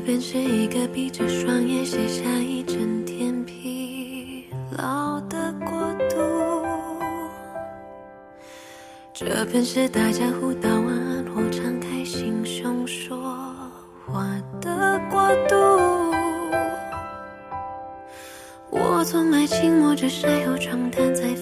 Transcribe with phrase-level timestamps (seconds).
[0.00, 4.46] 这边是一个闭着双眼写下一整天疲
[4.78, 6.16] 劳的国度，
[9.12, 13.14] 这边是大家互道晚安或敞开心胸说
[14.06, 14.26] 话
[14.58, 15.54] 的国度。
[18.70, 21.34] 我从爱情摸着晒后床单，在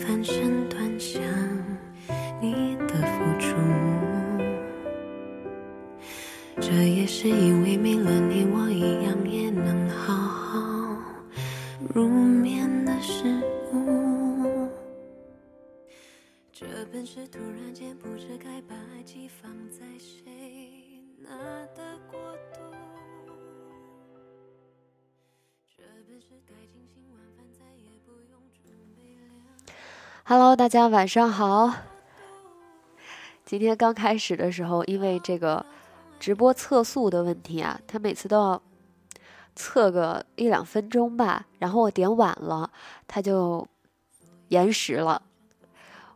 [30.31, 31.73] Hello，大家晚上好。
[33.47, 35.65] 今天刚开始的时候，因为这个
[36.21, 38.63] 直播测速的问题啊，他每次都要
[39.57, 42.71] 测个一两分钟吧，然后我点晚了，
[43.07, 43.67] 它就
[44.49, 45.23] 延时了。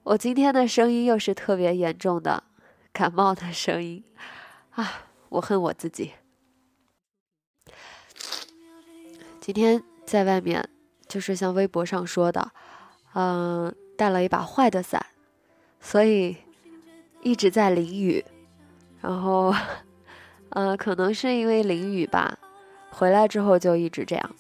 [0.03, 2.45] 我今天的声音又是特别严重的
[2.93, 4.05] 感冒的声音
[4.73, 6.13] 啊，我恨我自己。
[9.41, 10.69] 今天在外面，
[11.09, 12.53] 就是像微博上说的，
[13.15, 15.07] 嗯、带了一把坏的伞，
[15.81, 16.37] 所以
[17.21, 18.25] 一直在淋雨。
[19.01, 19.55] 然后，
[20.49, 22.37] 呃，可能是因为淋雨吧，
[22.91, 24.35] 回来之后就一直这样。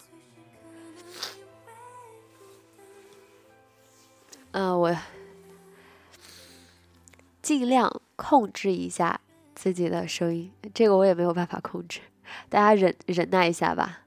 [4.50, 4.96] 嗯、我
[7.40, 9.20] 尽量控制一下
[9.54, 12.00] 自己的声音，这个我也没有办法控制，
[12.48, 14.01] 大家忍忍耐一下吧。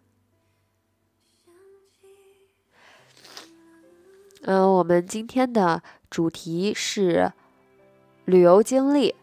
[4.48, 7.32] 嗯，我们今天的主题是
[8.26, 9.16] 旅游经历。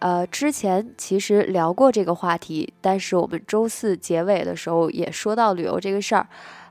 [0.00, 6.26] 呃，之前其实聊过这个话题，但是我们周四结尾的时候也说到旅游这个事儿。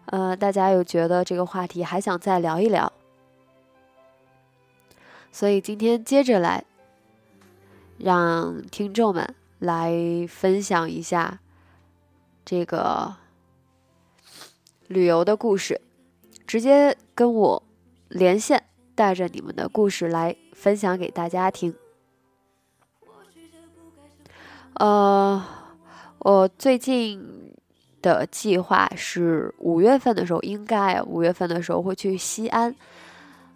[0.07, 2.91] 呃，大家又觉得这个话题还想再聊一聊，
[5.31, 6.65] 所以今天接着来，
[7.99, 9.93] 让听众们来
[10.27, 11.39] 分享一下
[12.43, 13.15] 这个
[14.87, 15.79] 旅游的故事，
[16.45, 17.63] 直接跟我
[18.13, 18.63] 连线，
[18.93, 21.73] 带着你们的故事来分享给大家听。
[24.75, 25.43] 呃，
[26.19, 27.51] 我最近
[28.03, 32.75] 的计划是五月份的时候，应该五月份的时候会去西安，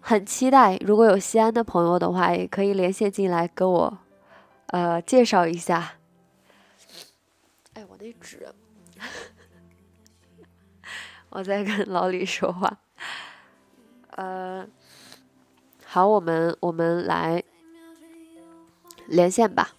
[0.00, 0.76] 很期待。
[0.78, 3.98] 如果有西安的朋友的话，也可以连线进来跟我
[4.66, 5.92] 呃介绍一下。
[7.74, 8.48] 哎，我那纸，
[11.30, 12.80] 我在跟老李说话。
[14.18, 14.66] 呃，
[15.86, 17.44] 好，我们我们来
[19.06, 19.76] 连线吧。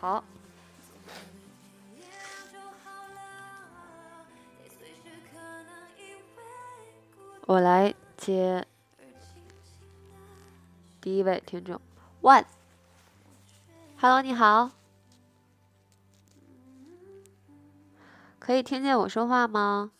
[0.00, 0.24] 好，
[7.42, 8.66] 我来接
[11.02, 11.78] 第一位听众
[12.22, 12.46] ，One。
[13.98, 14.70] Hello，你好，
[18.44, 19.92] 可以听见我说话吗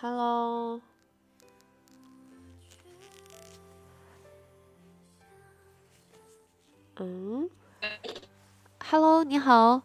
[0.00, 0.80] ？Hello，
[6.96, 7.50] 嗯
[8.82, 9.82] ，Hello，你好，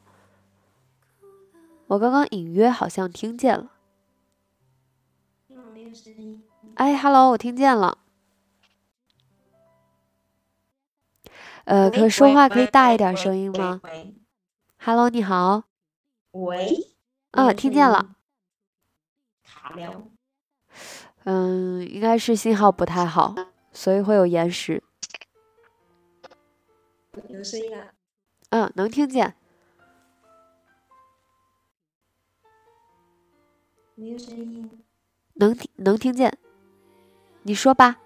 [1.87, 3.73] 我刚刚隐约好像听见了。
[6.75, 8.04] 哎，Hello，我听见了。
[11.65, 13.81] 呃，可说话可以大一点声音吗
[14.77, 15.63] ？Hello，你好。
[16.31, 16.95] 喂，
[17.31, 18.15] 啊，听见了。
[19.43, 20.03] 卡了，
[21.23, 23.33] 嗯，应该是信号不太好，
[23.71, 24.83] 所以会有延时。
[27.29, 27.93] 有声音了。
[28.49, 29.35] 嗯，能听见。
[33.95, 34.83] 没有声音。
[35.33, 36.37] 能听能听见，
[37.41, 37.97] 你说吧，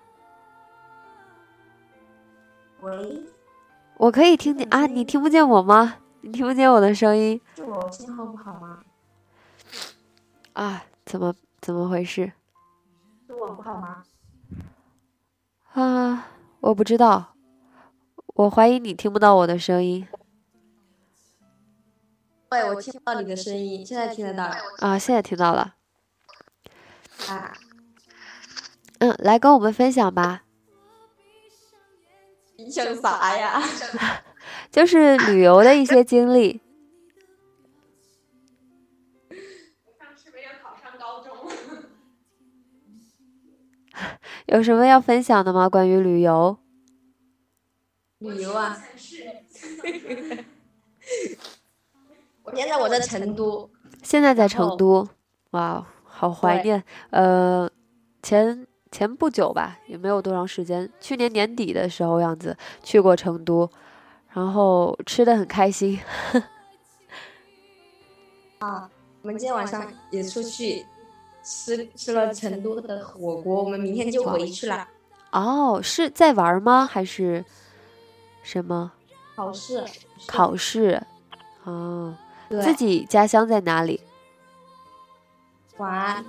[2.81, 3.23] 喂，
[3.99, 5.97] 我可以听见啊，你听不见我吗？
[6.21, 8.79] 你听不见我的声音是我信号不好吗？
[10.53, 10.83] 啊？
[11.05, 12.31] 怎么怎么回事
[13.27, 14.03] 是我不好吗？
[15.73, 16.27] 啊？
[16.61, 17.33] 我不知道，
[18.35, 20.07] 我怀疑你听不到我的声音
[22.51, 24.55] 喂，我听不到你的声音，现在听得到了。
[24.79, 25.75] 啊，现在听到了。
[27.27, 27.53] 啊，
[28.99, 30.43] 嗯，来跟我们分享吧，
[32.67, 33.61] 想啥呀？
[34.71, 36.59] 就是旅游的一些经历。
[44.47, 45.69] 有什么要分享的吗？
[45.69, 46.57] 关于旅游？
[48.19, 48.75] 旅游啊！
[52.43, 53.69] 我现在我在成都。
[54.01, 55.07] 现在在成都，
[55.51, 56.83] 哇，好怀念。
[57.11, 57.69] 呃，
[58.23, 63.69] 前前不久吧，也没有多长时间，去年年底的时候样子去过成都，
[64.33, 65.99] 然后吃的很开心。
[68.59, 68.89] 啊
[69.21, 70.85] 我们今天晚上也出去
[71.43, 74.87] 吃吃了成都的火锅，我们明天就回去了。
[75.31, 76.85] 哦，是在玩吗？
[76.85, 77.45] 还是
[78.41, 78.91] 什么
[79.35, 79.85] 考试，
[80.25, 81.03] 考试？
[81.65, 82.15] 哦，
[82.49, 84.01] 对自己家乡在哪里？
[85.77, 86.25] 淮安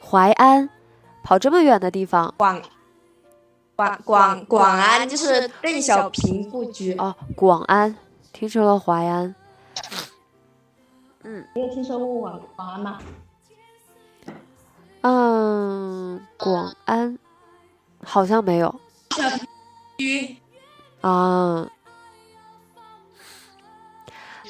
[0.00, 0.68] 淮安，
[1.26, 2.62] 跑这么远的地方广
[3.74, 6.94] 广广广安就是邓小平故居。
[6.94, 7.96] 哦，广安，
[8.32, 9.34] 听成了淮安。
[11.24, 12.98] 嗯你有听说过广广安吗？
[15.00, 17.18] 嗯，广安
[18.04, 18.72] 好像没有
[19.98, 20.36] 居
[21.00, 21.68] 啊。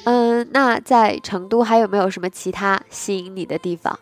[0.05, 3.99] 嗯，那在成都还有没有什么其他吸引你的地方？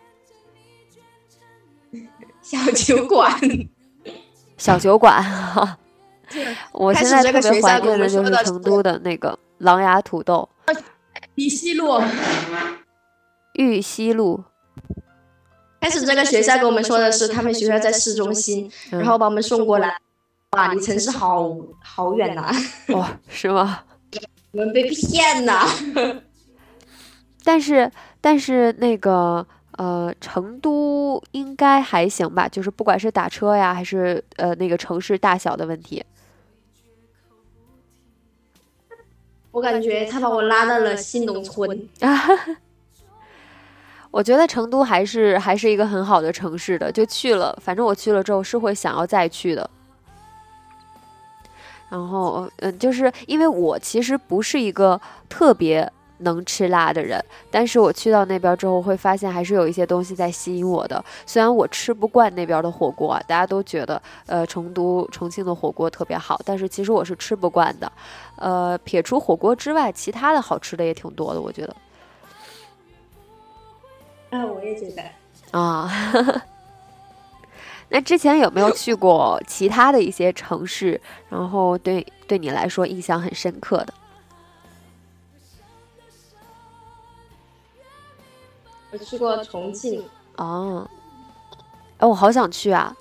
[2.46, 3.28] 小酒馆。
[4.56, 5.20] 小酒馆，
[6.72, 10.48] 我现在特别怀念的就是成都的那个狼牙土豆、
[11.34, 12.00] 玉溪路。
[13.54, 14.44] 玉溪路，
[15.80, 19.96] 开始这个学校跟我们说的是，他们学校在市中心，嗯然后把我们送过来。
[20.52, 21.50] 哇，离城市好
[21.82, 22.50] 好远呐、
[22.88, 23.82] 哦，是吗？
[24.52, 25.66] 我们被骗了！
[27.44, 27.90] 但是
[28.20, 29.46] 但是那个
[29.76, 36.04] 呃，成都应该还行吧，就是不管是打车呀，还是呃那个城市大小的问题。
[39.52, 41.88] 我感觉他把我拉到了新农村。
[44.10, 49.68] 我觉得成都还是还是一个很好的城市的，就去了，反正我去了之后是会想要再去的。
[51.88, 61.04] 然后，嗯，就是因为我其实不是一个特别能吃辣的人，但是我去到那边之后会发现还是有一些东西在吸引我的。
[61.26, 67.90] 虽然我吃不惯那边的火锅啊，大家都觉得呃成都、重庆的火锅特别好，但是其实我是吃不惯的。
[68.36, 71.76] 呃，撇除火锅之外，其他的好吃的也挺多的，我觉得。
[74.30, 75.02] 啊，我也觉得。
[75.52, 75.90] 啊，
[77.88, 83.94] 那之前有没有去过其他的一些城市，然后对对你来说印象很深刻的？
[88.98, 90.02] 我去过重庆，
[90.36, 90.88] 哦，
[91.98, 92.96] 哎，我好想去啊！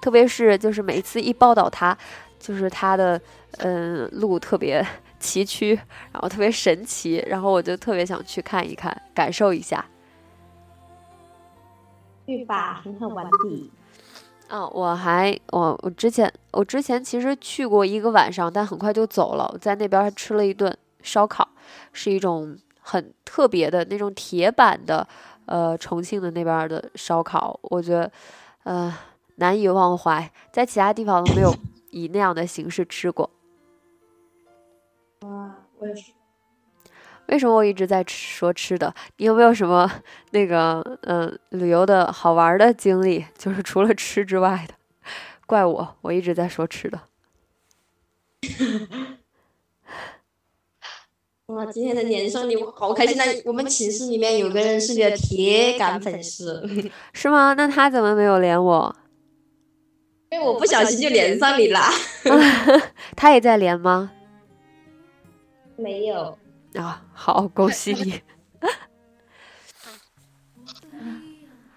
[0.00, 1.96] 特别是就是每次一报道它，
[2.38, 3.20] 就是它的
[3.58, 4.86] 嗯路特别
[5.18, 5.74] 崎岖，
[6.12, 9.84] 然后特别神奇，然后我就特别想去看一看，感受一下。
[12.26, 13.30] 去吧，很好玩的。
[14.50, 19.50] 嗯，我还我我之前我之前其实去过一个晚上，但很快就走了。
[19.52, 21.48] 我在那边还吃了一顿烧烤，
[21.92, 25.06] 是一种很特别的那种铁板的，
[25.48, 28.10] 呃，重庆的那边的烧烤，我觉得
[28.64, 28.96] 呃
[29.36, 31.54] 难以忘怀，在其他地方都没有
[31.90, 33.28] 以那样的形式吃过。
[35.20, 36.12] 啊，我也是。
[37.26, 38.94] 为什么我一直在吃说吃的？
[39.18, 39.90] 你有没有什么
[40.30, 43.24] 那个嗯、呃、旅游的好玩的经历？
[43.36, 44.74] 就是除了吃之外的，
[45.46, 47.00] 怪我，我一直在说吃的。
[51.48, 53.24] 哇，今天的年兽你好开心那！
[53.46, 56.62] 我们寝室里面有个人是你的铁杆粉丝，
[57.14, 57.54] 是吗？
[57.54, 58.94] 那他怎么没有连我？
[60.30, 61.80] 因为我不小心就连上你了。
[63.16, 64.10] 他也在连吗？
[65.76, 66.36] 没有。
[66.74, 68.20] 啊，好，恭喜你！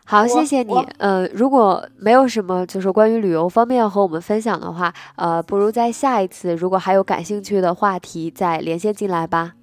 [0.03, 0.73] 好，谢谢你。
[0.97, 9.53] 呃，如果没有什么就是关于旅游方面要和我们分享的话，呃，不如在下一次如果还有感兴趣的话题再连线进来吧。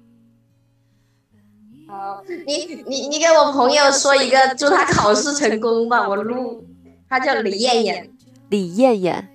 [1.89, 6.07] 好，你你你给我朋友说一个，祝他考试成功吧。
[6.07, 6.63] 我录，
[7.09, 8.11] 他叫李艳艳，
[8.49, 9.27] 李艳艳、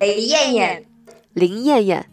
[0.00, 0.86] 雷艳艳，
[1.34, 2.06] 林艳艳、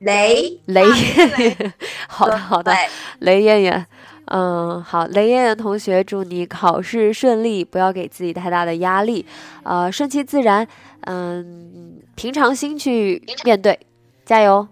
[0.00, 1.72] 雷雷艳艳，
[2.08, 2.74] 好的好的，
[3.20, 3.86] 雷艳艳。
[4.24, 9.24] 嗯，好，雷艳艳同学，祝你考试顺利，不要给自己太大的压力，
[9.62, 10.66] 呃，顺其自然，
[11.02, 13.78] 嗯，平常心去面对，
[14.24, 14.66] 加油！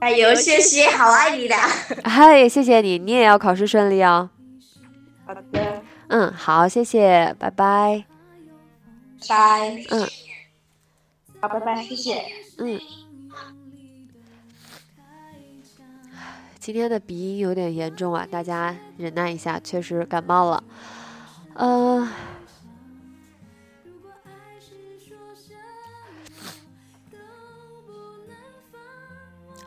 [0.00, 1.54] 加油，谢谢，好爱你的。
[2.08, 4.30] 嗨，谢谢你，你也要考试顺利哦。
[5.26, 5.42] 好的，
[6.08, 8.04] 嗯，好，谢谢，拜拜。
[9.28, 9.84] 拜。
[9.90, 10.08] 嗯，
[11.40, 12.22] 好，拜拜，谢谢。
[12.56, 12.80] 嗯。
[16.58, 20.64] 今天的鼻音有点严重啊，大家忍耐一下，确实感冒了。
[21.54, 22.08] 呃，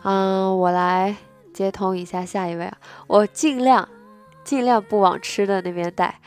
[0.04, 1.16] 嗯，我来
[1.54, 3.88] 接通一下下一位啊，我尽量
[4.44, 6.20] 尽量不往吃的那边带。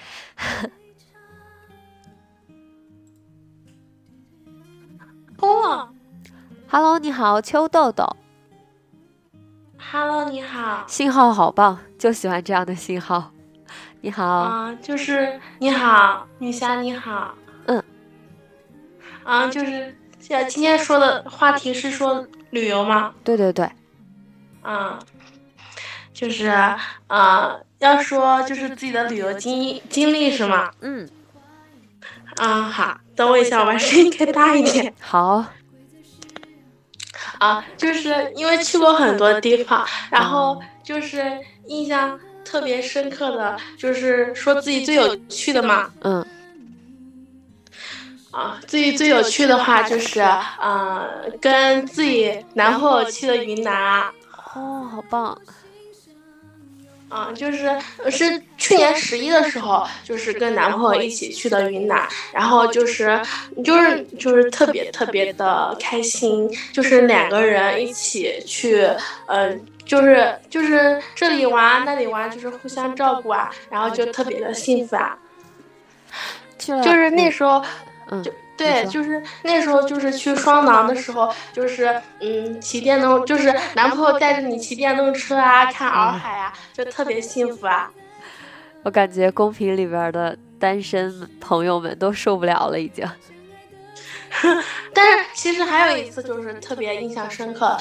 [5.37, 5.91] 通了。
[6.69, 8.17] Hello，你好，秋豆豆
[9.79, 10.85] ，Hello，你好。
[10.89, 13.31] 信号好棒，就喜欢这样的信号。
[14.01, 17.35] 你好，啊、就是你好，女侠你好。
[17.67, 17.85] 嗯。
[19.23, 23.15] 啊、就是像今天说的话题是说旅游吗？
[23.25, 23.71] 对对对，
[24.63, 24.99] 嗯。
[26.13, 30.71] 就是啊、呃要说就是自己的旅游经经历是吗？
[30.81, 31.07] 嗯，
[32.37, 34.95] 嗯，好，等我一下，我把声音开大一点。
[34.99, 35.45] 好，
[37.39, 41.23] 啊，就是因为去过很多地方，然后就是
[41.69, 45.93] 印象特别深刻的，就是说自己最有趣的嘛。
[46.01, 46.25] 嗯
[48.37, 50.21] 啊，最最有趣的话就是，
[50.61, 51.09] 呃，
[51.41, 54.03] 跟自己男朋友去的云南。
[54.55, 55.39] 哦，好棒，
[57.09, 57.75] 啊，就是
[58.11, 63.19] 是去年十一的时候，就是跟男朋友一起去的云南，然后就是
[63.65, 68.87] 就是就是特别特别的开心，就是两个人一起去，
[69.27, 75.17] 呃，就是就是这里玩那里玩，就是互相照顾啊，然后就特别的幸福啊。
[76.59, 77.63] 就是那时候，
[78.09, 87.91] 嗯，就对，就是那时候就是去双廊的时候，就是嗯骑电动，就是男朋友带着你骑电动车啊，看洱海啊，就特别幸福啊。
[88.83, 93.05] 我感觉公屏里边的单身朋友们都受不了了，已经。
[94.95, 97.77] 但是其实还有一次就是特别印象深刻，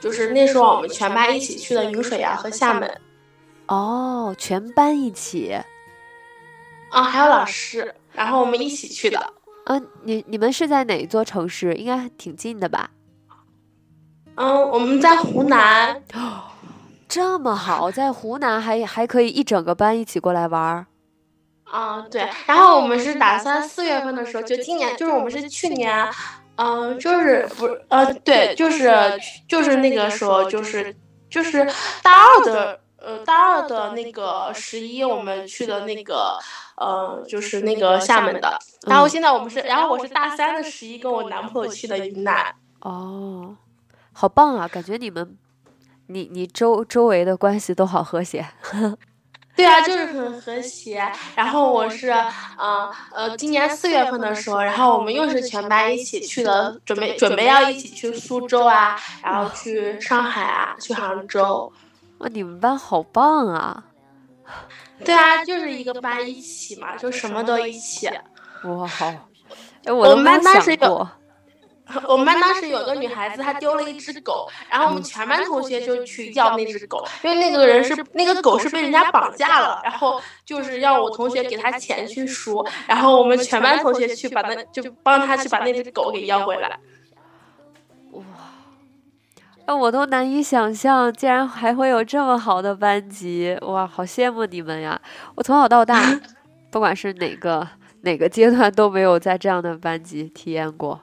[0.00, 3.00] 就是那时候我们全班一起去的云水谣和厦门，
[3.66, 5.56] 哦，全班一起。
[6.90, 9.32] 啊，还有老师，然后我们一起去的。
[9.66, 11.74] 嗯、你你们是在哪一座城市？
[11.74, 12.90] 应该挺近的吧？
[14.34, 16.02] 嗯，我们在湖南，
[17.06, 20.86] 这么好，在湖南还还可以一整个班一起过来玩儿。
[21.64, 26.06] 啊，对，然后我们是打算四月份的时候，就今年，就是我们是去年，
[26.56, 28.92] 嗯、就是不是，呃，对，就是
[29.48, 30.94] 就是那个时候，就是
[31.30, 31.64] 就是
[32.02, 36.38] 大二的，呃，大二的那个十一，我们去的那个，
[36.76, 38.58] 呃，就是那个厦门的。
[38.86, 42.54] 然后现在我们是，然后我是大三的十一，跟我男朋友去的云南。
[42.80, 43.56] 哦，
[44.12, 44.68] 好棒啊！
[44.68, 45.36] 感觉你们，
[46.06, 48.46] 你你周周围的关系都好和谐。
[49.54, 51.06] 对啊，就是很和谐。
[51.34, 61.70] 然后我是，呃呃，今年四月份的时候，然后我们又是全班一起去的，准备准备要一起去苏州啊，然后去上海啊，去杭州。
[62.22, 63.84] 哇，你们班好棒啊！
[65.04, 68.08] 对啊，就是一个班一起嘛，就什么都一起。
[68.62, 69.06] 哇，好，
[69.84, 71.08] 哎，我们班当时有。
[72.08, 86.78] 我们班当时有个女孩子，她丢了一只狗，然后我们全班同学就去要那只狗，因为那个人是那个狗是被人家绑架了，然后就是要我同学给他钱去赎，然后我们全班同学去把那就帮他去把那只狗给要回来。
[89.64, 95.00] 哎，我都难以想象，竟然还会有这么好的班级，哇，好羡慕你们呀！
[95.36, 96.00] 我从小到大，
[96.70, 97.66] 不管是哪个
[98.02, 101.00] 哪个阶段，都没有在这样的班级体验过。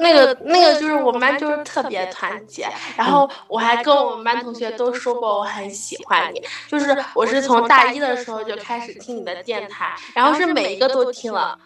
[0.00, 2.66] 那个那个就是我们班就是特别团结，
[2.96, 11.56] 然后我还跟我们班同学都说过我很喜欢你，就是我是从大一的时候就开始听你的电台，然后是每一个都听了。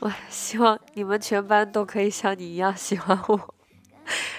[0.00, 3.54] 我，希望你们全班都可以像你一样喜欢我，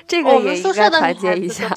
[0.07, 1.69] 这个我们也应该宿舍的团结一下。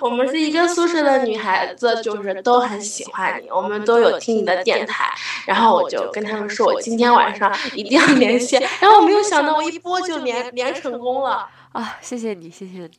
[0.00, 5.12] 我们是一个宿舍的女孩子，就是都很喜欢你，我们都有听你的电台。
[5.46, 8.60] 然后我就跟他们说，我今天晚上一定要连线。
[8.80, 11.48] 然后我没有想到，我一播就连连成功了。
[11.72, 12.90] 啊，谢谢你，谢谢你，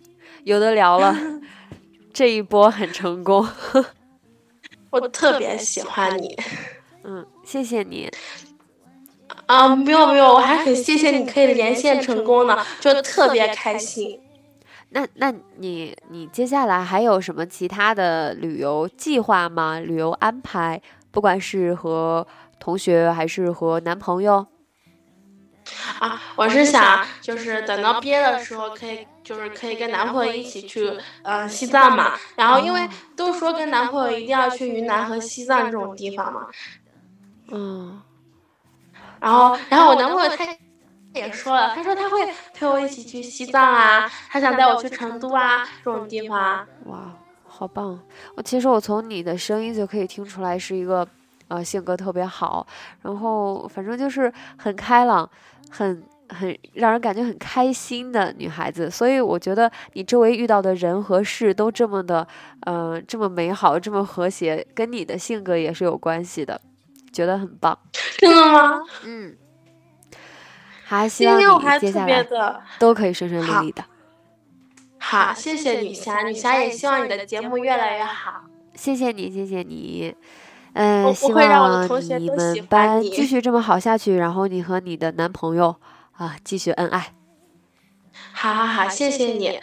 [0.43, 1.15] 有的聊了，
[2.13, 3.47] 这一波很成功。
[4.91, 6.37] 我特别喜欢你
[7.03, 8.09] 嗯，谢谢你。
[9.53, 9.75] 啊！
[9.75, 14.19] 没有没有，我还很谢谢你可以连线成功呢，就特别开心。
[14.89, 19.79] 那那你你接下来还有什么其他的旅游计划吗？
[19.79, 20.81] 旅游安排，
[21.11, 22.25] 不管是和
[22.59, 24.45] 同学还是和男朋友？
[25.99, 30.91] 啊，我是想就是等到毕业的时候，可以就是可以跟男朋友一起去
[31.23, 32.13] 呃西藏嘛。
[32.35, 36.47] 然后因为都说跟男朋友一定要去云南和西藏这种地方嘛。
[37.49, 38.01] 嗯，
[39.23, 40.45] 然后然后我男朋友他
[41.13, 46.67] 也说了，他说他会陪我一起去西藏啊，他想带我去成都啊这种地方啊。
[46.87, 47.13] 哇，
[47.45, 47.97] 好棒！
[48.35, 51.07] 我其实我从你的声音就可以听出来是一个
[51.47, 52.67] 呃，性格特别好，
[53.01, 55.29] 然后反正就是很开朗，
[55.69, 58.89] 很很让人感觉很开心的女孩子。
[58.89, 62.27] 所以我觉得你周围遇到的人和事都这么的，
[62.61, 66.59] 呃，这么美好，这么和谐，跟你的性格也是有关系的，
[67.13, 67.77] 觉得很棒。
[68.17, 68.81] 真的吗？
[69.05, 69.37] 嗯，
[70.83, 73.85] 还希望你接下来的都可以顺顺利利的。
[74.97, 78.45] 好，谢谢女侠，女侠也希望你的节目越来越好。
[78.73, 80.15] 谢谢你，谢谢你。
[80.73, 85.75] 嗯，我希会让我的望同学你都喜欢们班你继续这么好下去，然后你和你的男朋友
[86.13, 87.13] 啊继续恩爱。
[88.31, 89.59] 好好好，谢谢你。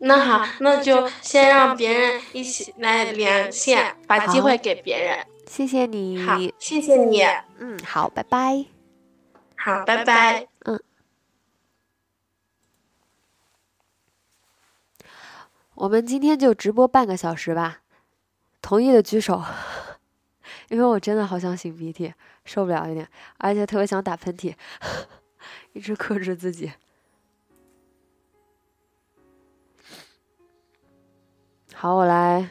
[0.00, 5.18] 那好，那就先让别人一起来连线，把机会给别人。
[5.48, 6.22] 谢谢你。
[6.22, 7.22] 好，谢谢你。
[7.58, 8.66] 嗯，好，拜拜。
[9.56, 10.46] 好，拜拜。
[10.64, 10.80] 嗯
[15.74, 17.82] 我们今天就直播半个小时吧，
[18.60, 19.40] 同意的举手，
[20.70, 22.12] 因为我真的好想擤鼻涕，
[22.44, 24.54] 受不了一点，而且特别想打喷嚏，
[25.74, 26.72] 一直克制自己。
[31.74, 32.50] 好，我来。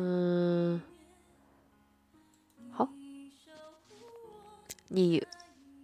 [0.00, 0.80] 嗯，
[2.70, 2.86] 好。
[4.86, 5.26] 你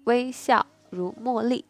[0.04, 1.64] 微笑如茉莉。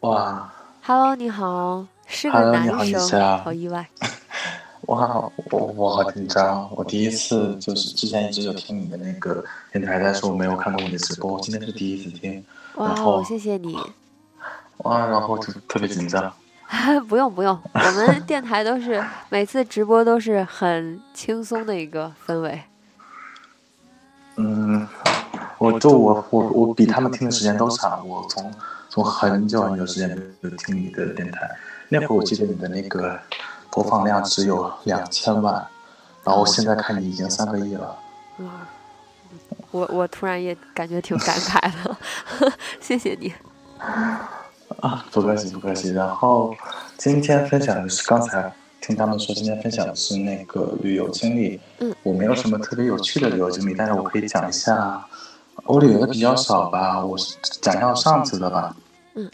[0.00, 3.88] 哇 Hello，你好，是个男你好生，好意外。
[4.88, 13.74] 哇，我我好紧张，我第一次就是之前一直有听你的那个电台，但是我没有看过你的直播，今天是第一次听，哇谢谢你。
[14.78, 16.30] 哇，然后就特别紧张，
[17.08, 22.62] 不用不用，我们 电台都是每次直播都是很轻松的一个氛围。
[24.36, 24.88] 嗯，
[25.58, 28.52] 我就我我我比他们听的时间都长，我从
[28.88, 30.08] 从很久很久时间
[30.42, 31.50] 就听你的电台，
[31.90, 33.20] 那会儿我记得你的那个
[33.70, 35.64] 播放量只有两千万，
[36.24, 37.96] 然后现在看你已经三个亿了。
[38.38, 38.46] 哇，
[39.70, 41.96] 我我突然也感觉挺感慨的，
[42.80, 43.32] 谢谢你。
[44.82, 45.92] 啊，不客气不客气。
[45.92, 46.54] 然后
[46.98, 51.60] 今天分享的是刚才听他们说，今天分享的是那个旅游经历。
[51.78, 55.06] 嗯，我没有什么特别有趣的旅游经历，但是我可以讲一下，
[55.64, 57.04] 我旅游的比较少吧。
[57.04, 58.74] 我是讲一下我上次的吧。
[59.14, 59.30] 嗯，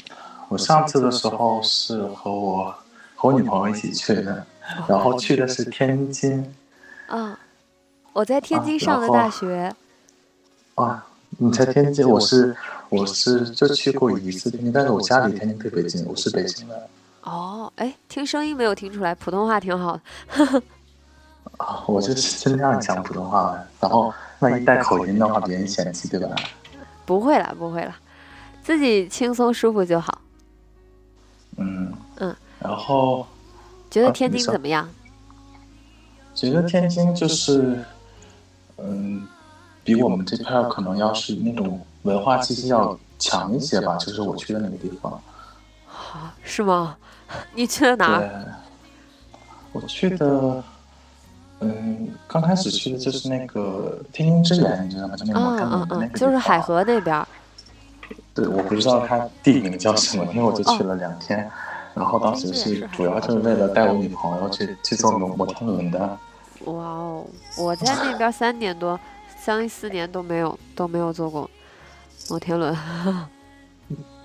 [0.51, 2.75] 我上次的时候是和我
[3.15, 4.45] 和我女朋友一起去的，
[4.87, 6.55] 然后去的是天津。
[7.07, 7.39] 啊，
[8.13, 9.75] 我在天啊津上的大学。
[10.75, 11.07] 啊，
[11.41, 12.07] 你在天津？
[12.07, 12.55] 我是
[12.89, 16.89] 我是就去过一次天津，但是我家离天津特别近，我是北京的。
[17.23, 20.63] 哦，哎，听声音没有听出来，普通话挺好的。
[21.59, 26.35] 啊，我就是尽量讲普通话，然后万一带口音的话，别人嫌弃，对吧？
[27.07, 27.97] 不会啦，不会啦，
[28.63, 30.21] 自己轻松舒服就好。
[31.57, 32.35] 嗯嗯。
[32.59, 33.25] 然后
[33.89, 34.89] 觉得天津怎么样？
[36.35, 37.85] 觉得天津就是，
[38.79, 39.27] 嗯，
[39.89, 45.11] 比我们这片儿可能要是那种文化气息要强一些吧，就是我去的那个地方。
[46.13, 46.95] 啊，是吗？
[47.57, 48.45] 你去了哪儿？
[49.73, 50.63] 我去的，
[51.61, 55.17] 嗯，刚开始去的就是那个天津之眼，你知道吗？
[55.17, 56.61] 就那个摩天嗯嗯嗯，轮的那个就是海。
[56.61, 57.27] 河那边儿。
[58.35, 61.51] 对，我不知道它地名叫什么，因为我就去了两天，
[61.95, 66.19] 然后当时是主要就是为了带我女朋友去去坐摩摩天轮的。
[66.67, 67.25] 哇哦，
[67.57, 68.99] 我在那边三点多，
[69.45, 71.49] 将近四年都没有都没有坐过
[72.29, 72.77] 摩天轮。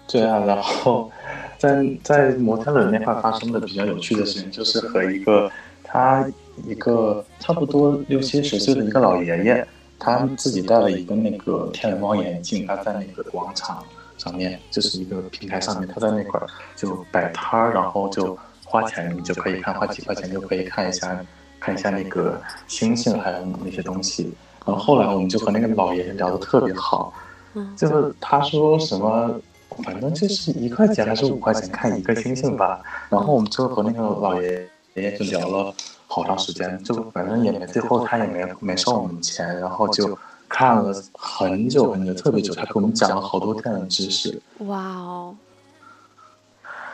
[0.07, 1.09] 对啊， 然后
[1.57, 5.49] 在在摩天轮那块发生的比较有趣的事情，就是和一个
[5.83, 6.27] 他
[6.67, 9.65] 一个差不多六七十岁的一个老爷爷，
[9.97, 13.83] 他自己戴了一个那个天文望远镜，他在那个广场
[14.17, 21.25] 上面，就是一个平台上面，他在那块儿就摆摊儿，然后就花钱你就可以看，花几块钱就可以看一下
[21.61, 24.33] 看一下那个星星还有那些东西。
[24.65, 27.13] 然后后来我们就和那个老爷爷聊得特别好，
[27.53, 29.39] 嗯就是他说什么，
[29.83, 32.81] 反正就是一块钱还是五块钱看一个星星吧。
[33.09, 35.73] 然后我们就和那个老爷爷就聊了
[36.07, 44.39] 好长时间，就反正也没最后他也没没收我们钱，然后就看了很久很久，特别久，他给我们讲了好多天文知识。
[44.59, 45.35] 哇哦，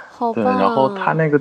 [0.09, 0.53] 好对，棒！
[0.55, 1.39] 啊然后他那个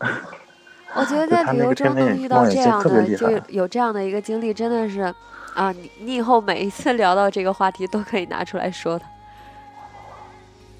[0.94, 5.12] 我觉得对他那个在旅游中能遇到这样的，就有这样的一个经历，真的是
[5.54, 9.04] 啊，你你以后每一次聊到这个话题都可以拿出来说的。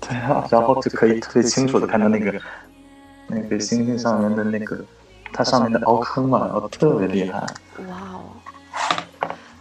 [0.00, 2.40] 对啊，然后就可以特别清楚的看到那个
[3.28, 4.84] 那个星星上面的那个
[5.32, 7.38] 它上面的凹坑嘛，然后特别厉害。
[7.88, 8.24] 哇哦，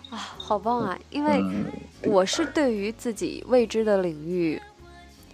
[0.09, 0.97] 啊，好棒啊！
[1.09, 1.65] 因为嗯，
[2.05, 4.59] 我是对于自己未知的领域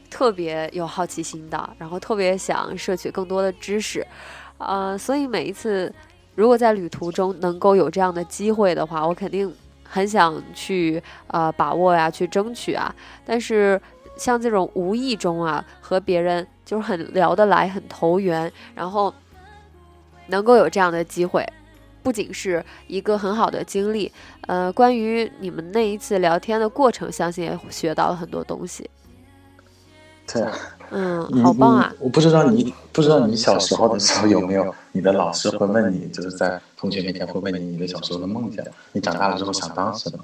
[0.09, 4.05] 特别有好奇心的，然后特别想摄取更多的知识，
[4.57, 5.93] 呃，所以每一次
[6.35, 9.51] 如果在旅途中能够有这样的机会的话，我肯定
[9.89, 12.93] 很想去呃把握呀，去争取啊。
[13.25, 13.79] 但是
[14.17, 19.13] 像这种无意中啊，和别人就是很聊得来、很投缘，然后
[20.27, 21.45] 能够有这样的机会，
[22.03, 24.11] 不仅是一个很好的经历，
[24.47, 28.89] 呃，关于你们那一次聊天的过程，相信也学到了很多东西。
[30.31, 30.51] 对啊，
[30.91, 31.93] 嗯，好棒啊！
[31.99, 40.19] 我不知道你不知道你小时候的时候有没有你的老师会问你，就是在同学面前会问你你的小时候的梦想，你长大了之后想当什么？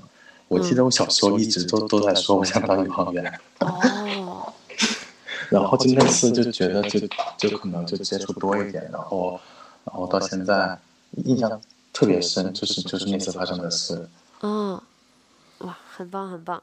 [0.50, 4.54] 我记得我小时候一直都都在说我想当宇航员，哦，
[5.50, 7.00] 然后就那次就觉得就
[7.38, 9.40] 就可能就接触多一点，然后
[9.86, 10.78] 然后到现在
[11.26, 11.60] 印象
[11.94, 14.08] 特别深，就是就是那次发生的事。
[14.42, 14.80] 嗯，
[15.60, 16.62] 哇，很棒，很棒。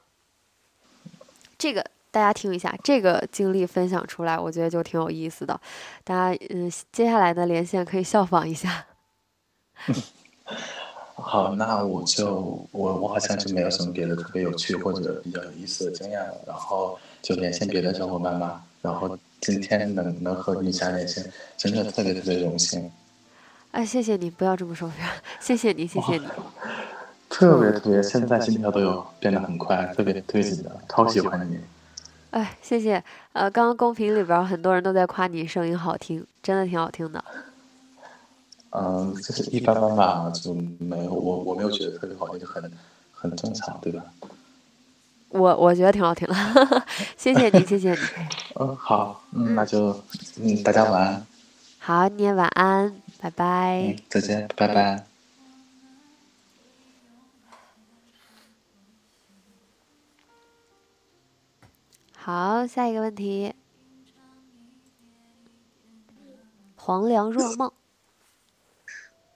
[1.59, 5.61] 这个大家听一下，这个经历分享出来，我觉得就挺有意思的。
[6.03, 8.87] 大家嗯，接下来的连线可以效仿一下。
[11.15, 18.63] 好，那我就我我好像就没有什么别的特别有趣或者比较有意思的经验了，然后就连线别的小伙伴吧。
[18.83, 21.23] 然后今天能能和女侠连线，
[21.59, 22.91] 真的特别特别荣幸，
[23.73, 25.07] 哎，谢谢你，不要这么说，不要，
[25.39, 26.27] 谢谢你，谢谢你。
[27.29, 31.61] 特别特别，现在心跳都有变得很快，特别特别紧张，超喜欢你。
[32.31, 33.03] 哎，谢谢。
[33.33, 37.23] 呃，刚刚公屏里边很多人都在夸你声音好听，真的挺好听的。
[38.73, 42.71] 嗯，就是一般般吧，就没有我我没有觉得特别好听，就很
[43.13, 44.05] 很正常，对吧？
[45.31, 46.35] 我我觉得挺好听的，
[47.17, 47.99] 谢谢你，谢谢你。
[48.61, 50.01] 嗯，好，嗯，那就
[50.41, 51.27] 嗯，大家晚安，
[51.79, 55.10] 好，你也晚安，拜拜嗯。，再见，拜拜。
[62.33, 63.53] 好，下一个问题。
[66.77, 67.73] 黄粱若梦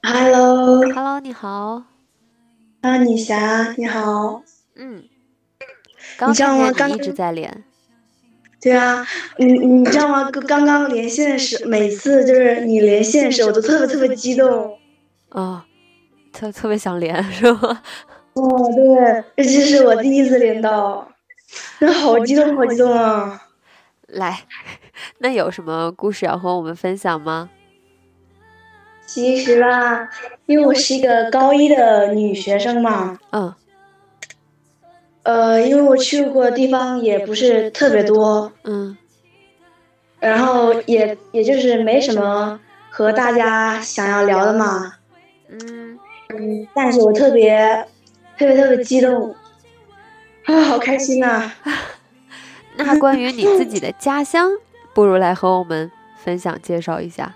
[0.01, 1.83] Hello，，Hello，你好。
[2.83, 4.45] 啊，女侠，你好。
[4.77, 5.03] 嗯，
[6.29, 7.65] 你知道吗刚一直在连。
[8.61, 9.05] 对啊，
[9.39, 10.31] 你你知道吗？
[10.31, 14.79] 刚刚刚连线的时，每次就是你连线的时候，我都特别特别激动。
[15.31, 15.67] 啊、
[16.33, 17.83] 特特别想连是吗？
[18.35, 18.49] 哦，
[19.35, 21.09] 对，这是我第一次连到，
[21.81, 23.43] 真的好激动，好激动啊！
[24.09, 24.41] 来，
[25.19, 27.51] 那有什么故事要和我们分享吗？
[29.07, 30.09] 其实吧，
[30.47, 33.55] 因为我是一个高一的女学生嘛，嗯
[35.25, 38.97] 呃，因为我去过的地方也不是特别多，嗯
[40.21, 42.59] 然后也也就是没什么
[42.91, 44.95] 和大家想要聊的嘛。
[45.49, 45.99] 嗯，
[46.31, 47.87] 嗯，但是我特别
[48.39, 49.35] 特别特别激动，
[50.47, 51.51] 啊，好开心呐、
[52.77, 54.51] 那关于你自己的家乡，
[54.93, 57.35] 不如来和我们分享介绍一下。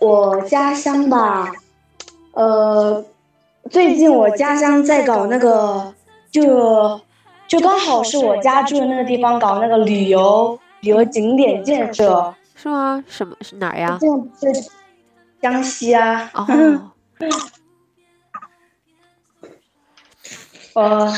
[0.00, 1.50] 我家乡吧，
[2.32, 3.04] 呃，
[3.70, 5.94] 最近我家乡在搞那个，
[6.30, 7.00] 就
[7.46, 13.02] 就刚好是我家住的那个地方搞那个旅游旅游景点建设，是吗？
[13.08, 13.98] 什么是哪儿呀？
[15.40, 16.44] 江西啊，哦，
[20.78, 21.12] 呃，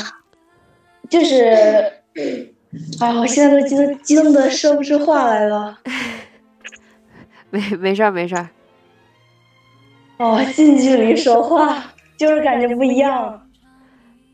[1.07, 1.39] 就是，
[2.99, 5.77] 哎，我现在都激动激动的说不出话来了。
[7.51, 8.49] 没没事儿没事儿。
[10.17, 13.47] 哦，近距离说话就是感觉不一样。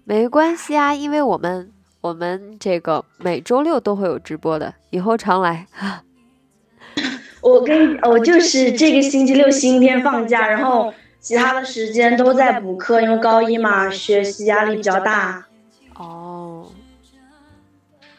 [0.06, 5.68] 没关系啊，因为我们我们这个每周六都会有直播的，以后常来。
[7.42, 15.46] 我跟你，我就是这个星期六、星期天放假，然后其他的时间都在补课，因为高一嘛，学习压力比较大。
[15.98, 16.68] 哦，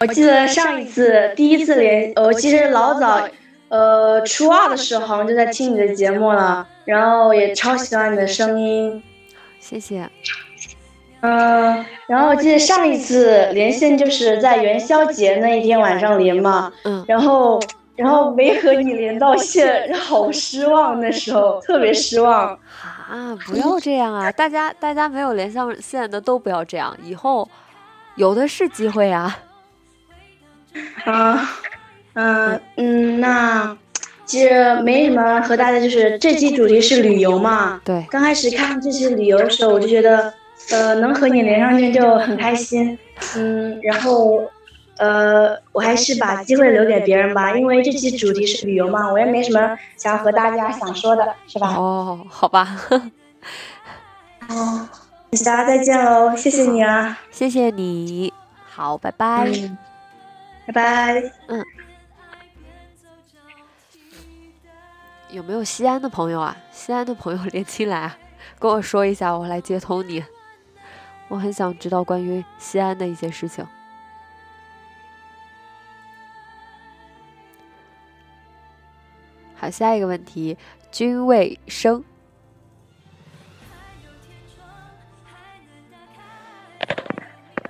[0.00, 3.26] 我记得上一次第一次连，我其实老早，
[3.68, 9.02] 呃，初二的时候好像就在听你的节目了，然后也超喜欢你的声音。
[9.60, 10.08] 谢谢。
[11.20, 17.60] 嗯，然后我记得上一次连线就是在元宵节那一天晚上连嘛，嗯，然后
[17.96, 22.58] 然后没和你连到线，好失望，那时候特别失望。
[23.08, 24.30] 啊， 不要这样啊！
[24.30, 27.48] 大家大家没有连上线的都不要这样，以后
[28.16, 29.38] 有的是机会啊。
[31.04, 31.50] 啊，
[32.14, 33.76] 嗯嗯，那
[34.26, 37.80] 其实没什么和大家就是这期主题是旅游嘛。
[37.84, 40.32] 对，刚开始看这期旅游的时候，我就觉得，
[40.70, 42.96] 呃，能和你连上线就很开心。
[43.36, 44.40] 嗯，然后，
[44.98, 51.74] 呃，我还是把机会留给别人吧，因为这期主题是旅游嘛，我也没什么想要和大家想说的，是吧？
[51.76, 52.76] 哦，好吧，
[54.48, 54.88] 哦，
[55.44, 58.32] 大家再见喽，谢谢你啊，谢谢你。
[58.68, 59.48] 好，拜拜。
[59.48, 59.78] 嗯，
[60.66, 61.22] 拜拜。
[65.30, 66.56] 有没有西安的朋友啊？
[66.72, 68.16] 西安的朋友连进来啊，
[68.58, 70.24] 跟我说一下，我来接通你。
[71.28, 73.66] 我很想知道关于西安的一些事情。
[79.60, 80.56] 好，下一个问题，
[80.92, 82.04] 君未生。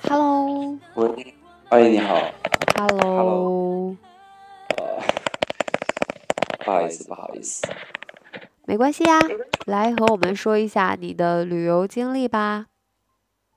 [0.03, 0.79] Hello。
[0.97, 1.35] 喂，
[1.71, 2.31] 哎，你好。
[2.77, 3.97] Hello。
[6.59, 7.67] 不好意思，不好意思。
[8.67, 9.19] 没关系呀，
[9.65, 12.67] 来和我们说一下你的旅游经历吧。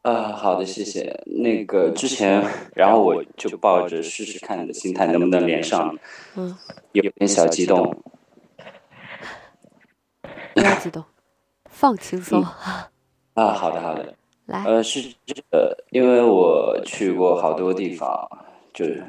[0.03, 1.21] 啊，好的，谢谢。
[1.25, 2.41] 那个之前，
[2.73, 5.93] 然后我就抱着试试看的心态，能不能连上，
[6.37, 6.57] 嗯，
[6.93, 7.93] 有点小激动。
[10.53, 11.03] 不要激动，
[11.69, 12.41] 放轻松。
[13.33, 14.13] 啊，好的，好的。
[14.47, 18.27] 来，呃，是这个，因为我去过好多地方，
[18.73, 19.03] 就是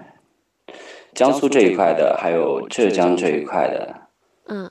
[1.15, 3.95] 江苏这一块的，还有浙江这一块的。
[4.47, 4.71] 嗯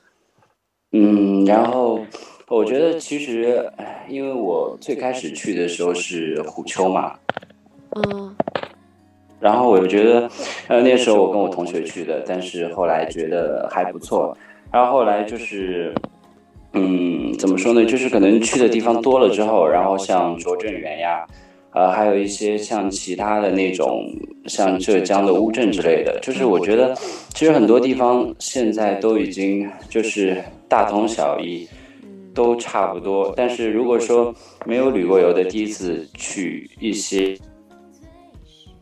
[0.92, 2.00] 嗯，然后
[2.48, 3.70] 我觉得其实，
[4.08, 7.18] 因为我最开始去的时候是虎丘嘛，
[7.96, 8.34] 嗯
[9.40, 10.30] 然后我就觉得，
[10.68, 14.36] 呃，那时候我跟我同学去的，但是后来觉得还不错，
[14.70, 15.92] 然后后来就是，
[16.72, 17.84] 嗯，怎么说呢？
[17.84, 21.26] 就是可能去的地方多了之后，然后像拙政园呀，
[21.72, 24.04] 呃，还有一些像其他的那种，
[24.46, 26.94] 像浙江的乌镇之类的，就是我觉得
[27.34, 31.68] 其实很多地方现在都已经就是大同小异。
[32.34, 37.36] 都差不多，但是如果说没有旅过游的，第一次去一些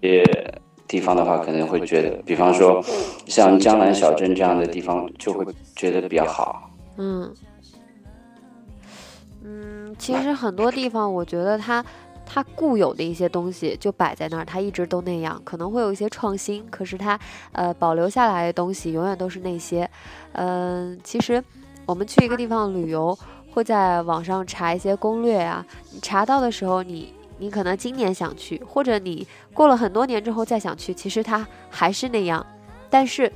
[0.00, 0.24] 些
[0.86, 2.80] 地方的话，可能会觉得，比方说
[3.26, 6.70] 像江南小镇这样的地方，就会觉得比较好。
[6.96, 7.28] 嗯
[9.98, 11.84] 其实很多地方，我觉得它
[12.24, 17.18] 它固有的一些东西就摆在那儿，它一直都那样，可能会有一些创新，可是它
[17.52, 19.88] 呃保留下来的东西永远都是那些。
[20.32, 21.42] 嗯、其实
[21.86, 23.18] 我们去一个地方旅游，
[23.52, 27.14] 会在网上查一些攻略啊，你查到的时候你。
[27.42, 32.44] 你可能今年想去，或者你过了很多年之后再想去，其实它还是那样。
[32.90, 33.32] 但是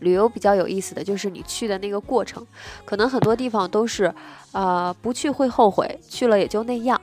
[0.00, 2.46] 旅游比较有意思的就是你去的那个过程，
[2.84, 4.12] 可能很多地方都是，
[4.52, 7.00] 呃，不去会后悔，去了也就那样。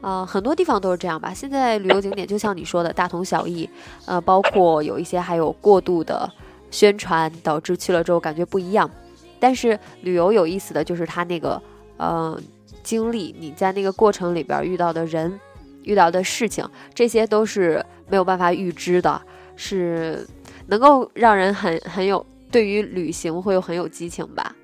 [0.00, 1.32] 呃，很多地方都是这样吧。
[1.32, 3.68] 现在旅游景点就像你说的，大同小异，
[4.06, 6.28] 呃，包括有一些还有过度的
[6.72, 8.90] 宣传，导致去了之后感觉不一样。
[9.38, 11.62] 但是旅游有意思的就是它那个，
[11.98, 12.40] 呃，
[12.82, 15.38] 经历，你在那个过程里边遇到的人、
[15.84, 19.22] 遇到的事情，这些都是没有办法预知的，
[19.54, 20.26] 是
[20.66, 24.54] 能够让人很很有对于旅行会有很有激情吧。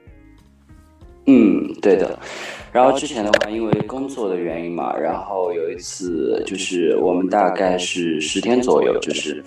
[1.26, 2.18] 嗯，对的。
[2.72, 9.42] 然后之前的话，因为工作的原因嘛，然后有一次就是我们大概是十天左右，就是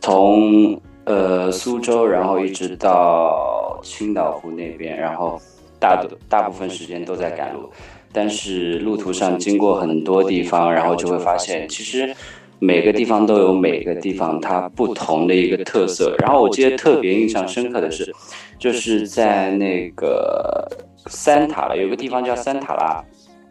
[0.00, 5.40] 从呃苏州，然后一直到青岛湖那边，然后
[5.78, 7.70] 大大部分时间都在赶路，
[8.12, 12.14] 但是路途上经过很多地方，然后就会发现其实。
[12.64, 16.14] 每个地方都有每个地方它不同的一个特色。
[16.20, 18.14] 然后我记得特别印象深刻的是，
[18.56, 20.64] 就是在那个
[21.08, 23.04] 三塔了，有个地方叫三塔拉，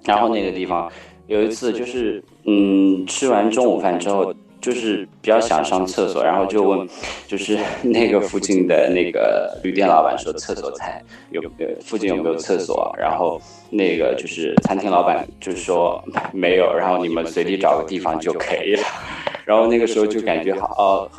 [0.06, 0.90] 然后那个地方
[1.28, 6.88] 有一次就是嗯吃完中午饭之后，就是比较想上厕所，然后就问
[7.28, 18.84] 就是 那个附近的那个旅店老板说厕所在有没有附近有没有厕所，然后那个就是餐厅老板就说没有，然后你们随地找个地方就可以了。
[19.44, 21.10] 然后那个时候就感觉好，哦，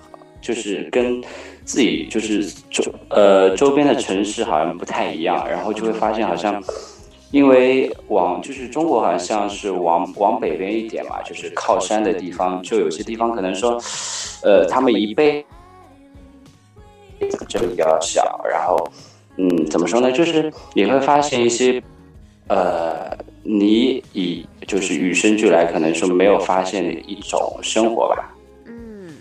[0.40, 1.20] 就是跟
[1.64, 6.62] 自己就是周呃周边的城市好像不太一样，然后就会发现好像。
[7.32, 13.80] 因为往就是中国好像是往往北边一点嘛，就是靠山的地方，就有些地方可能说，
[14.42, 15.44] 呃，他们一辈
[17.48, 18.76] 就比较小，然后，
[19.38, 20.12] 嗯，怎么说呢？
[20.12, 21.82] 就是你会发现一些，
[22.48, 28.36] 呃，你以就是与生俱来可能说没有发现的一种生活吧。
[28.66, 29.16] 嗯，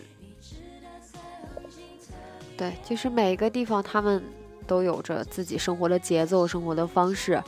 [2.57, 4.21] 对，就是每个地方他们
[4.67, 7.41] 都有着自己生活的节奏、生活的方式。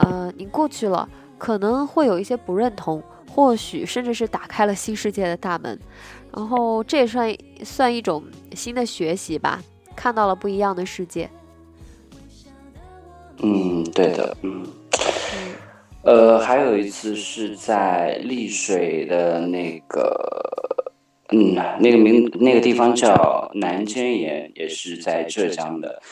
[0.00, 5.78] 呃，你过去了，可能会有一些不认同，或许甚至是打开了新世界的大门。
[6.34, 9.62] 然后这也算算一种新的学习吧，
[9.94, 11.30] 看到了不一样的世界。
[13.38, 14.66] 嗯，对的，嗯。
[16.02, 20.92] 呃，还有一次是在丽水的那个，
[21.30, 26.02] 嗯，那个名那个地方叫南尖岩，也是在浙江的。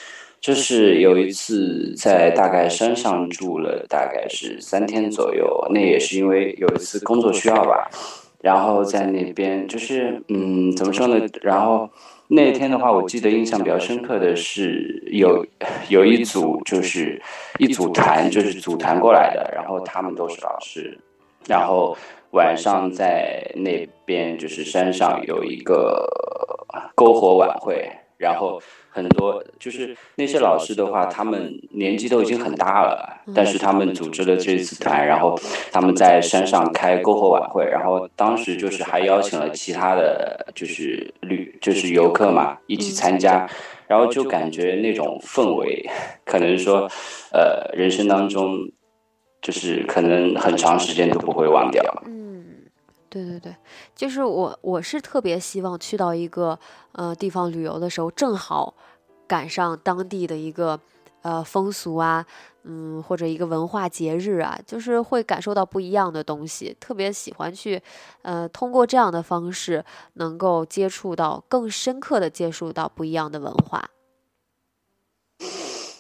[0.43, 7.89] 就是有一次在大概山上住了大概是三天左右，那也是因为有一次工作需要吧，
[8.41, 11.89] 然后在那边就是嗯怎么说呢，然后
[12.27, 15.47] 那天的话，我记得印象比较深刻的是有
[15.89, 17.23] 有一组就是
[17.61, 20.99] 一组团就是组团过来的，然后他们都是老师，
[21.47, 21.97] 然后
[22.33, 26.05] 晚上在那边就是山上有一个
[26.97, 28.61] 篝火晚会，然后。
[28.95, 35.35] 很多就是那些老师的话，他们年纪都已经很大了，但是他们组织了这次团，然后
[35.73, 43.49] 他们在山上开篝火晚会，然后当时就是还邀请了其他的就是旅就是游客嘛一起参加，
[43.89, 45.89] 然后就感觉那种氛围，
[46.27, 46.87] 可能说
[47.33, 48.71] 呃人生当中
[49.41, 51.83] 就是可能很长时间都不会忘掉。
[53.13, 53.55] 对对对，
[53.95, 56.59] 就是我我是特别希望去到一个
[56.93, 58.75] 呃地方旅游的时候，正好
[59.27, 60.81] 赶上当地的一个
[61.21, 62.25] 呃风俗啊，
[62.65, 66.75] 嗯或者一个文化节日啊，就是会感受到不一样的东西。
[66.81, 67.83] 特别喜欢去
[68.23, 73.91] 呃通过这样的方式，能够接触到更深刻的接触到不一样的文化。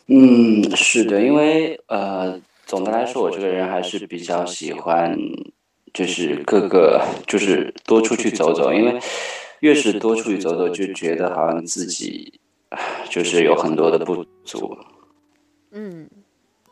[0.07, 5.14] 嗯，是的，因为呃总的来说，我这个人还是比较喜欢。
[5.93, 8.99] 就是各个，就是多出去走走，因为
[9.61, 12.41] 越是多出去走走，就觉得好像自己
[13.11, 14.77] 就是有很多的不足。
[15.71, 16.09] 嗯，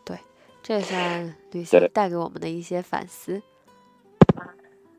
[0.05, 0.17] 对，
[0.63, 3.43] 这也算旅行带给我们的一些反思。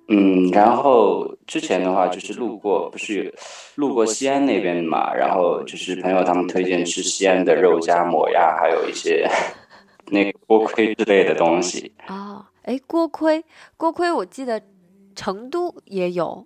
[0.07, 3.33] 嗯，然后之前的话就是路过，不是
[3.75, 9.27] 路过西安那边嘛，然后就是朋友他们推荐吃西安的肉夹馍呀，还有一些
[10.11, 11.91] 那个锅盔之类的东西。
[12.07, 12.45] 哦。
[12.63, 13.43] 哎，锅盔，
[13.77, 14.61] 锅盔，我记得
[15.15, 16.45] 成都也有。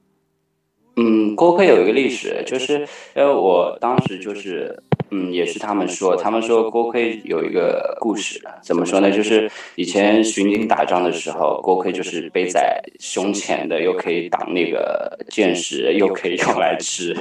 [0.97, 2.79] 嗯，锅盔有一个历史，就是
[3.15, 9.11] 因为我当时就是，嗯，也是他们说，他们说锅盔有一个故事，怎么说呢？
[9.11, 17.13] 就是以前巡警打仗的时候，锅盔就是背在胸前的，又可以挡那个箭矢，又可以用来吃。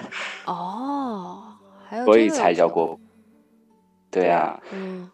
[0.47, 1.43] 哦，
[1.89, 2.97] 还有所以才叫锅。
[4.15, 4.59] 对啊，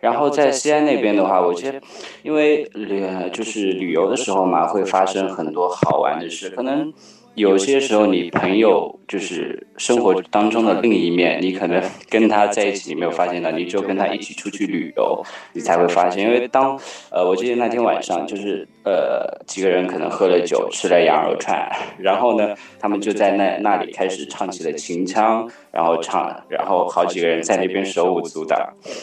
[0.00, 1.80] 然后在西安那边的话，我觉得，
[2.22, 6.92] 因为旅就是旅游的时候嘛，会发生很多好玩的事，可能。
[7.34, 16.24] 有些时候，你朋友就是生活当中的另一面，你可能跟他在一起，你没有发现到，你只有跟他一起出去旅游，你才会发现。
[16.24, 16.78] 因为当
[17.10, 28.56] 呃，我记得那天晚上，就是呃，几个人可能喝了酒，吃了羊肉串，然后呢，他们就在那那里开始唱起了秦腔，然后唱，然后好几个人在那边手舞足蹈。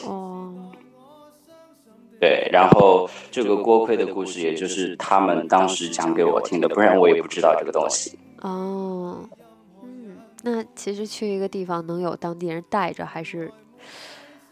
[0.06, 0.37] 哦，
[2.20, 8.18] 对，然后这个锅盔的故事，也就是他们当时讲给我听的，不然我也不知道这个东西。
[8.42, 9.20] 哦，
[9.84, 13.52] 嗯，那其实去一个地方能有当地人带着，还是，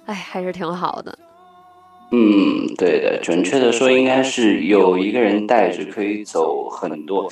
[0.05, 1.17] 哎，还是挺好的。
[2.11, 7.27] 嗯，对的，准确的说，应该是有一个人带着，可以走很多，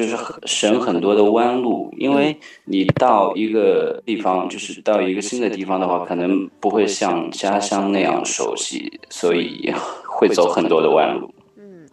[0.00, 1.92] 就是省很多的弯路。
[1.98, 9.72] 因为你到一个地方，就是到一个新的地方的话，可能不会像家乡那样熟悉，所以
[10.08, 11.32] 会走很多的弯路。
[11.56, 11.88] 嗯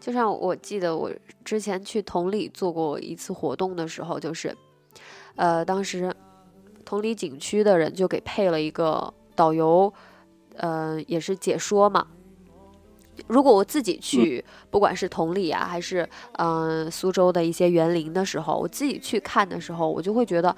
[0.00, 1.10] 就像我记得我
[1.44, 4.54] 之前去同里做过一次活动的时候，就是，
[5.34, 6.14] 呃，当时
[6.84, 9.90] 同里景区的人就给配了一个导游，
[10.56, 12.06] 呃，也是解说嘛。
[13.26, 20.54] 如果我自己去，不管是同里啊，还是嗯苏州的一些园林的时候，我自己去看的时候，我就会觉得，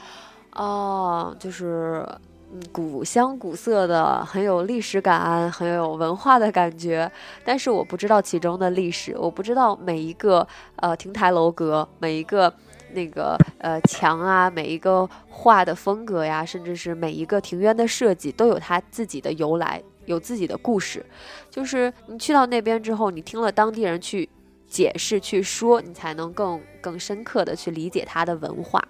[0.53, 2.07] 哦，就是。
[2.49, 7.11] 嗯，古香古色的，很有历史感，很有文化的感觉。
[7.45, 12.55] 但是我不知道其中的历史，我不知道每一个呃亭台楼阁，每一个
[12.93, 21.05] 那个呃墙啊，每一个画的风格呀，甚至是每一个庭院的设计，都有它自己的由来，有自己的故事。
[21.51, 24.29] 就是你去到那边之后，你听了当地人去
[24.67, 28.83] 解释、去说，你才能更更深刻的去理解它的文化。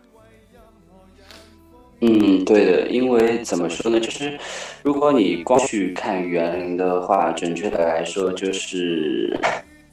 [2.00, 4.38] 嗯，对的，因为怎么说呢，就是
[4.82, 9.34] 如果你光去看园林的话，准确的来说就是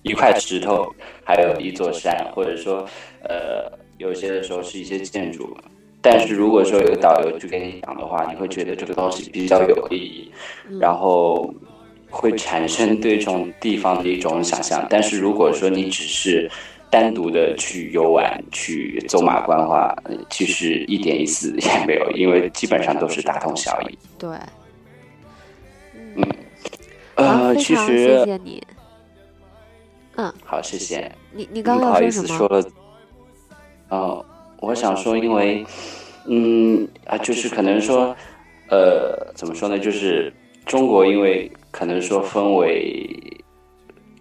[0.02, 0.93] 一块石头，
[1.24, 2.86] 还有一座山，或者说，
[3.22, 5.56] 呃，有些的时候是一些建筑。
[6.04, 10.30] 但是如果说有个导游去跟你讲的话，你会觉得这个东西比较有意义，
[10.78, 11.51] 然后
[12.10, 14.86] 会产生对这种地方的一种想象。
[14.89, 16.51] 但是如果说你只是
[16.89, 19.95] 单独的去游玩、去走马观花，
[20.30, 23.97] 其实一点意思也没有，因为基本上都是大同小异。
[24.20, 24.30] 对，
[25.93, 26.24] 嗯，
[27.16, 28.62] 呃，其实谢谢你。
[30.18, 31.47] 嗯，好，谢谢你。
[31.49, 32.64] 你刚刚不好意思说了，
[33.89, 34.24] 哦，
[34.66, 35.66] 我想说，因为，
[36.28, 38.16] 嗯啊，就是可能说，
[38.70, 39.78] 呃，怎么说呢？
[39.78, 40.32] 就是
[40.66, 43.09] 中国，因为可能说分为，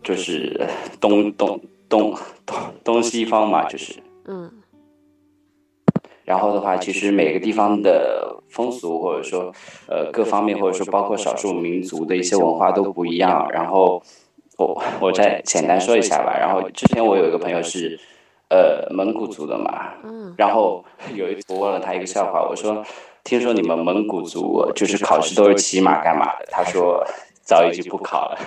[0.02, 0.66] 就是
[1.00, 1.60] 东东。
[1.92, 2.16] 东
[2.46, 3.92] 东东西方嘛，就是，
[4.24, 4.50] 嗯，
[6.24, 9.52] 然后的话，其实每个地方的风俗或者说
[9.86, 13.46] 呃各方面，或者说包括少数民族的一些文化都不一样。
[13.52, 14.02] 然后
[14.56, 16.34] 我我再简单说一下吧。
[16.34, 18.00] 然后之前我有一个朋友是
[18.52, 20.84] 呃蒙古族的嘛，嗯然后
[21.14, 22.84] 有一次我问了他一个笑话，我说
[23.24, 26.46] 听说你们蒙古族就是考试都是骑马干嘛的？
[26.50, 27.02] 他说
[27.42, 28.38] 早已经不考了。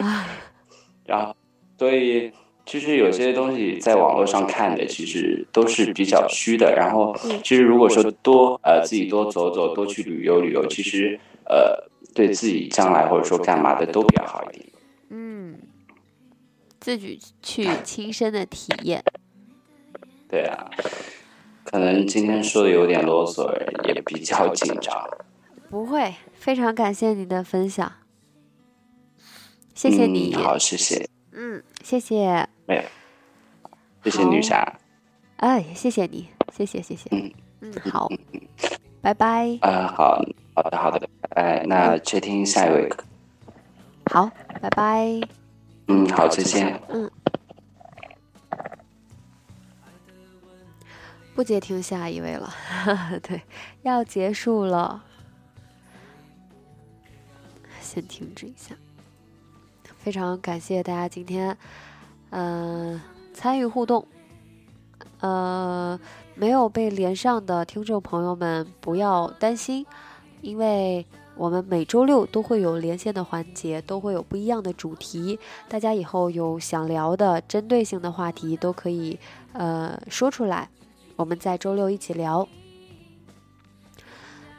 [0.00, 0.26] 啊，
[1.04, 1.36] 然后，
[1.78, 2.32] 所以
[2.64, 6.74] 其实有些东西在网络上看的，其实都是比较虚的。
[6.74, 11.84] 然后，其实如果说多呃自己多走走，多去旅游旅游，其实呃
[12.14, 14.66] 对自己将来或者说干嘛的都比较好一点。
[15.10, 15.58] 嗯，
[16.80, 19.02] 自己去亲身的体验。
[20.32, 20.70] 对啊，
[21.62, 23.52] 可能今天说的有点啰嗦，
[23.86, 25.06] 也比较紧张。
[25.68, 27.92] 不会，非常感谢你的分享，
[29.74, 30.32] 谢谢你。
[30.34, 31.06] 嗯、好，谢谢。
[31.32, 32.48] 嗯，谢谢。
[32.64, 32.82] 没有，
[34.04, 34.66] 谢谢女侠。
[35.36, 37.10] 哎，谢谢你，谢谢谢谢。
[37.12, 37.30] 嗯
[37.60, 38.08] 嗯，好，
[39.02, 39.58] 拜拜。
[39.60, 40.18] 啊、好
[40.54, 42.88] 好的好的，哎，那接听下一位。
[44.10, 44.30] 好，
[44.62, 45.20] 拜拜。
[45.88, 46.80] 嗯，好，再见。
[46.88, 47.10] 嗯。
[51.34, 52.52] 不接听下一位了，
[53.22, 53.42] 对，
[53.82, 55.02] 要结束了，
[57.80, 58.74] 先停止一下。
[59.98, 61.56] 非常感谢大家今天，
[62.30, 63.00] 嗯、
[63.32, 64.06] 参与互动，
[65.20, 65.98] 呃，
[66.34, 69.86] 没有被连上的听众朋友们不要担心，
[70.42, 79.18] 因为我们每周六都会有连线的环节，都会有不一样的主题，大家以后有想聊的针对性的话题都可以
[79.54, 80.68] 呃说出来。
[81.16, 82.48] 我们在周六一起聊。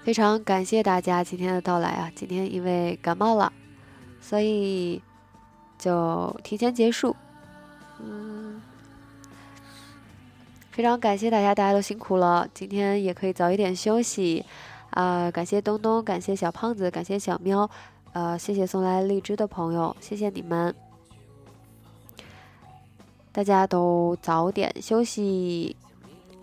[0.03, 2.11] 非常感谢大家今天的到来啊！
[2.13, 3.53] 今天因为感冒了，
[4.19, 5.01] 所以
[5.79, 7.15] 就提前结束。
[7.99, 8.61] 嗯，
[10.71, 14.45] 非常感谢大家，大家都辛苦了，今天也可以早一点休息
[14.89, 17.69] 啊、感谢东东，感谢小胖子，感谢小喵，
[18.11, 20.75] 呃，谢谢送来荔枝的朋友，谢谢你们。
[23.31, 25.77] 大家都早点休息。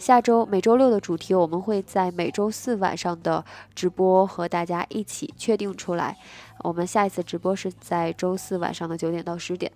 [0.01, 3.45] 下周每周六的主题，我们会在每周四晚上的
[3.75, 6.17] 直播和大家一起确定出来。
[6.61, 9.71] 我们下一次直播是在周四晚上的九点到十点。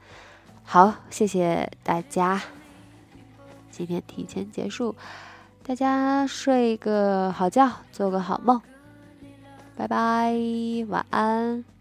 [0.62, 2.40] 好，谢谢大家，
[3.70, 4.96] 今天提前结束，
[5.62, 8.62] 大家睡个好觉，做个好梦，
[9.76, 10.34] 拜拜，
[10.88, 11.73] 晚安。